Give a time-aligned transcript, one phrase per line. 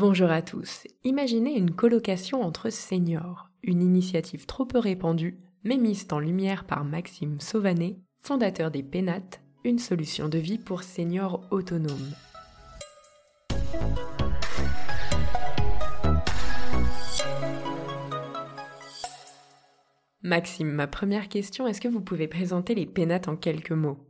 [0.00, 0.86] Bonjour à tous.
[1.04, 6.86] Imaginez une colocation entre seniors, une initiative trop peu répandue, mais mise en lumière par
[6.86, 12.14] Maxime Sauvanet, fondateur des Pénates, une solution de vie pour seniors autonomes.
[20.22, 24.09] Maxime, ma première question, est-ce que vous pouvez présenter les Pénates en quelques mots?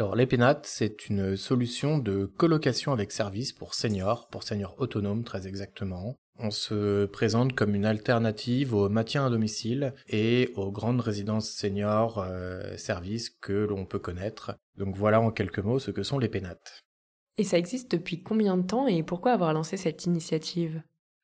[0.00, 5.46] Alors, l'Epénat, c'est une solution de colocation avec service pour seniors, pour seniors autonomes très
[5.46, 6.16] exactement.
[6.38, 12.18] On se présente comme une alternative au maintien à domicile et aux grandes résidences seniors
[12.18, 14.56] euh, services que l'on peut connaître.
[14.78, 16.80] Donc voilà en quelques mots ce que sont les pénates.
[17.36, 20.82] Et ça existe depuis combien de temps et pourquoi avoir lancé cette initiative?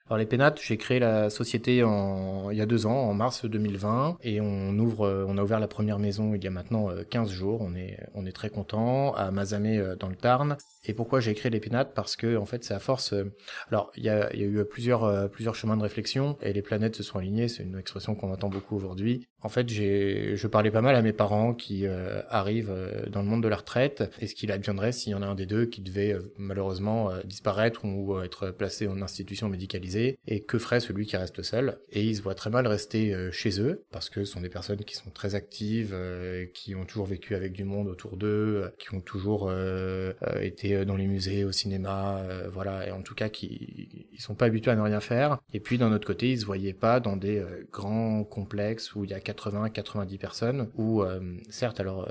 [0.09, 3.45] Alors les Pénates, j'ai créé la société en, il y a deux ans, en mars
[3.45, 6.91] 2020, et on ouvre, euh, on a ouvert la première maison il y a maintenant
[7.11, 7.61] 15 euh, jours.
[7.61, 10.59] On est, on est très content à Mazamé euh, dans le Tarn.
[10.85, 11.93] Et pourquoi j'ai créé les Pénates?
[11.93, 13.15] Parce que en fait, c'est à force.
[13.69, 16.63] Alors il y a, il y a eu plusieurs, plusieurs chemins de réflexion et les
[16.63, 17.49] planètes se sont alignées.
[17.49, 19.27] C'est une expression qu'on entend beaucoup aujourd'hui.
[19.43, 21.87] En fait, j'ai, je parlais pas mal à mes parents qui
[22.31, 22.73] arrivent
[23.11, 25.35] dans le monde de la retraite et ce qu'il adviendrait s'il y en a un
[25.35, 29.96] des deux qui devait malheureusement disparaître ou être placé en institution médicalisée
[30.27, 33.31] et que ferait celui qui reste seul et ils se voient très mal rester euh,
[33.31, 36.85] chez eux parce que ce sont des personnes qui sont très actives, euh, qui ont
[36.85, 38.27] toujours vécu avec du monde autour d'eux,
[38.65, 39.53] euh, qui ont toujours
[40.41, 44.47] été dans les musées, au cinéma, voilà, et en tout cas qui ils sont pas
[44.47, 45.39] habitués à ne rien faire.
[45.53, 49.11] Et puis d'un autre côté, ils se voyaient pas dans des grands complexes où il
[49.11, 51.05] y a 80, 90 personnes, où
[51.49, 52.09] certes alors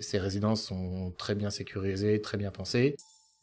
[0.00, 2.96] ces résidences sont très bien sécurisées, très bien pensées,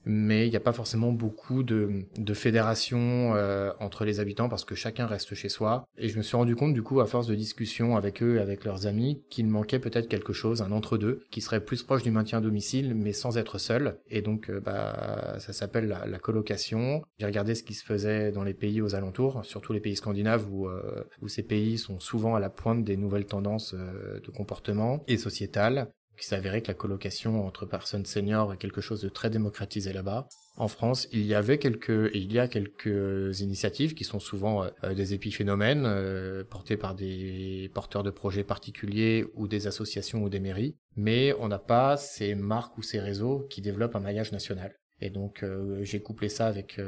[0.05, 4.63] mais il n'y a pas forcément beaucoup de, de fédération euh, entre les habitants parce
[4.63, 5.87] que chacun reste chez soi.
[5.97, 8.39] Et je me suis rendu compte du coup à force de discussion avec eux et
[8.39, 12.11] avec leurs amis qu'il manquait peut-être quelque chose, un entre-deux, qui serait plus proche du
[12.11, 13.97] maintien à domicile mais sans être seul.
[14.09, 17.01] Et donc euh, bah ça s'appelle la, la, colocation.
[17.19, 20.47] J'ai regardé ce qui se faisait dans les pays aux alentours, surtout les pays scandinaves
[20.51, 25.03] où, euh, où ces pays sont souvent à la pointe des nouvelles tendances de comportement
[25.07, 25.89] et sociétales.
[26.17, 30.27] Il s'avérait que la colocation entre personnes seniors est quelque chose de très démocratisé là-bas.
[30.57, 34.93] En France, il y avait quelques, il y a quelques initiatives qui sont souvent euh,
[34.93, 40.39] des épiphénomènes euh, portés par des porteurs de projets particuliers ou des associations ou des
[40.39, 44.73] mairies, mais on n'a pas ces marques ou ces réseaux qui développent un maillage national.
[45.01, 46.79] Et donc euh, j'ai couplé ça avec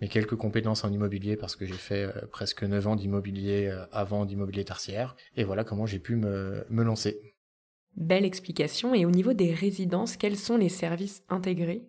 [0.00, 4.64] mes quelques compétences en immobilier parce que j'ai fait presque 9 ans d'immobilier avant d'immobilier
[4.64, 5.14] tertiaire.
[5.36, 7.20] Et voilà comment j'ai pu me lancer.
[7.96, 8.94] Belle explication.
[8.94, 11.88] Et au niveau des résidences, quels sont les services intégrés?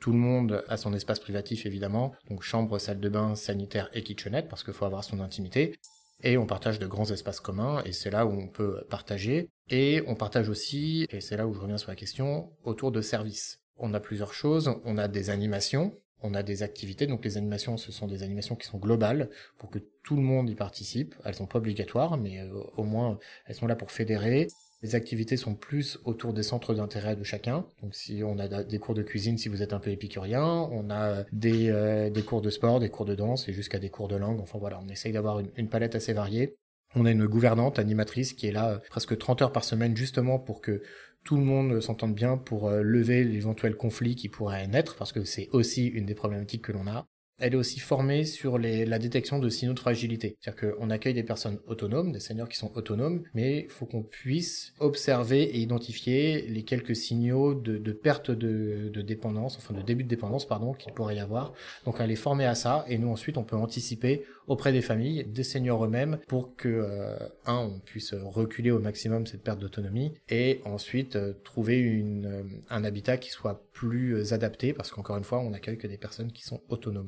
[0.00, 4.04] Tout le monde a son espace privatif évidemment, donc chambre, salle de bain, sanitaire et
[4.04, 5.74] kitchenette parce qu'il faut avoir son intimité.
[6.22, 9.50] Et on partage de grands espaces communs et c'est là où on peut partager.
[9.70, 13.00] Et on partage aussi, et c'est là où je reviens sur la question, autour de
[13.00, 13.60] services.
[13.76, 17.76] On a plusieurs choses, on a des animations, on a des activités, donc les animations,
[17.76, 21.14] ce sont des animations qui sont globales pour que tout le monde y participe.
[21.24, 24.48] Elles sont pas obligatoires, mais euh, au moins elles sont là pour fédérer.
[24.82, 27.66] Les activités sont plus autour des centres d'intérêt de chacun.
[27.82, 30.88] Donc si on a des cours de cuisine si vous êtes un peu épicurien, on
[30.90, 34.06] a des, euh, des cours de sport, des cours de danse et jusqu'à des cours
[34.06, 34.40] de langue.
[34.40, 36.54] Enfin voilà, on essaye d'avoir une, palette assez variée.
[36.94, 40.38] On a une gouvernante, animatrice qui est là euh, presque 30 heures par semaine justement
[40.38, 40.80] pour que
[41.24, 45.24] tout le monde s'entende bien pour euh, lever l'éventuel conflit qui pourrait naître parce que
[45.24, 47.04] c'est aussi une des problématiques que l'on a
[47.38, 50.36] elle est aussi formée sur les, la détection de signaux de fragilité.
[50.40, 54.02] C'est-à-dire qu'on accueille des personnes autonomes, des seniors qui sont autonomes, mais il faut qu'on
[54.02, 60.08] puisse observer et identifier les quelques signaux de, perte de, dépendance, enfin de début de
[60.08, 61.52] dépendance, pardon, qu'il pourrait y avoir.
[61.84, 65.24] Donc elle est formée à ça, et nous ensuite on peut anticiper auprès des familles,
[65.24, 67.16] des seniors eux-mêmes, pour que, euh,
[67.46, 72.84] un, on puisse reculer au maximum cette perte d'autonomie, et ensuite euh, trouver euh, un
[72.84, 76.42] habitat qui soit plus adapté, parce qu'encore une fois, on accueille que des personnes qui
[76.42, 77.06] sont autonomes.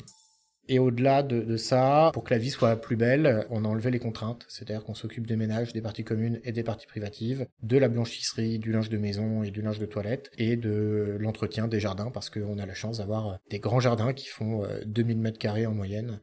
[0.68, 3.98] Et au-delà de, ça, pour que la vie soit plus belle, on a enlevé les
[3.98, 7.88] contraintes, c'est-à-dire qu'on s'occupe des ménages, des parties communes et des parties privatives, de la
[7.88, 12.12] blanchisserie, du linge de maison et du linge de toilette, et de l'entretien des jardins,
[12.12, 15.74] parce qu'on a la chance d'avoir des grands jardins qui font 2000 mètres carrés en
[15.74, 16.20] moyenne.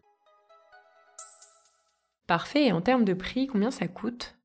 [2.26, 4.37] Parfait, et en termes de prix, combien ça coûte?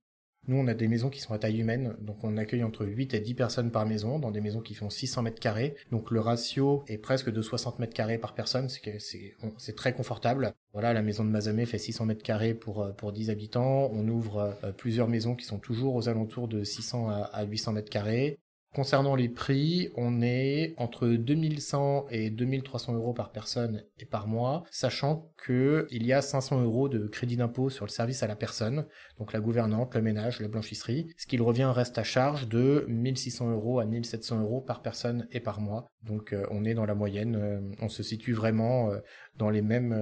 [0.49, 3.15] Nous, on a des maisons qui sont à taille humaine, donc on accueille entre 8
[3.15, 5.77] et 10 personnes par maison, dans des maisons qui font 600 mètres carrés.
[5.93, 10.53] Donc le ratio est presque de 60 mètres carrés par personne, c'est très confortable.
[10.73, 13.91] Voilà, la maison de Mazamé fait 600 mètres carrés pour, euh, pour 10 habitants.
[13.93, 17.91] On ouvre euh, plusieurs maisons qui sont toujours aux alentours de 600 à 800 mètres
[17.91, 18.39] carrés.
[18.75, 24.65] Concernant les prix, on est entre 2100 et 2300 euros par personne et par mois,
[24.71, 28.35] sachant que il y a 500 euros de crédit d'impôt sur le service à la
[28.35, 28.87] personne,
[29.19, 33.51] donc la gouvernante, le ménage, la blanchisserie, ce qui revient reste à charge de 1600
[33.51, 35.91] euros à 1700 euros par personne et par mois.
[36.03, 39.01] Donc euh, on est dans la moyenne, euh, on se situe vraiment euh,
[39.37, 39.93] dans les mêmes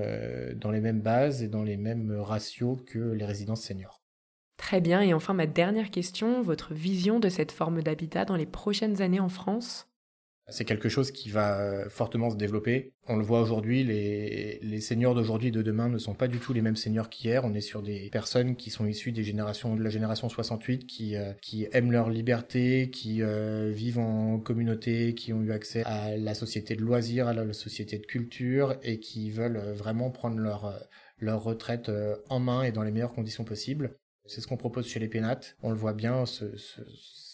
[0.54, 3.99] dans les mêmes bases et dans les mêmes ratios que les résidences seniors.
[4.60, 8.44] Très bien, et enfin ma dernière question, votre vision de cette forme d'habitat dans les
[8.44, 9.88] prochaines années en France?
[10.48, 12.92] C'est quelque chose qui va fortement se développer.
[13.08, 16.38] On le voit aujourd'hui, les, les seniors d'aujourd'hui et de demain ne sont pas du
[16.38, 17.42] tout les mêmes seniors qu'hier.
[17.46, 21.16] On est sur des personnes qui sont issues des générations de la génération 68, qui,
[21.16, 26.18] euh, qui aiment leur liberté, qui euh, vivent en communauté, qui ont eu accès à
[26.18, 30.78] la société de loisirs, à la société de culture et qui veulent vraiment prendre leur,
[31.18, 31.90] leur retraite
[32.28, 33.96] en main et dans les meilleures conditions possibles.
[34.30, 35.56] C'est ce qu'on propose chez les pénates.
[35.60, 36.44] On le voit bien, ce,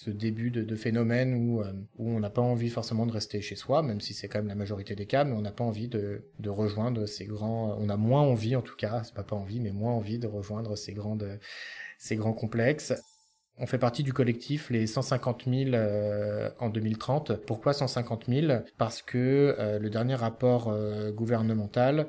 [0.08, 3.82] début de, phénomène où, euh, où on n'a pas envie forcément de rester chez soi,
[3.82, 6.22] même si c'est quand même la majorité des cas, mais on n'a pas envie de,
[6.46, 7.76] rejoindre ces grands...
[7.78, 10.26] On a moins envie, en tout cas, c'est pas pas envie, mais moins envie de
[10.26, 12.94] rejoindre ces, grands complexes.
[13.58, 17.37] On fait partie du collectif les 150 000 euh, en 2030.
[17.44, 20.75] Pourquoi 150 000 Parce que euh, le dernier rapport
[21.12, 22.08] gouvernemental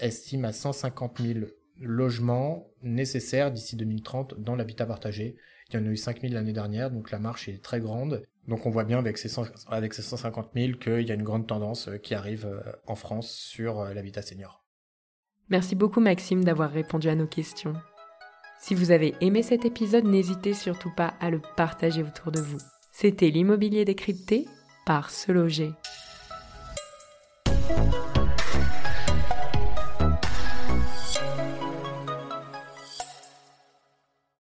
[0.00, 1.46] estime à 150 000
[1.80, 5.36] logements nécessaires d'ici 2030 dans l'habitat partagé.
[5.70, 8.22] Il y en a eu 5000 l'année dernière, donc la marche est très grande.
[8.46, 9.30] Donc on voit bien avec ces,
[9.68, 12.94] avec ces 150 000 qu'il y a une grande tendance euh, qui arrive euh, en
[12.94, 14.64] France sur euh, l'habitat senior.
[15.48, 17.74] Merci beaucoup Maxime d'avoir répondu à nos questions.
[18.60, 22.58] Si vous avez aimé cet épisode, n'hésitez surtout pas à le partager autour de vous.
[22.92, 24.46] C'était l'immobilier décrypté
[24.86, 25.72] par Se Loger.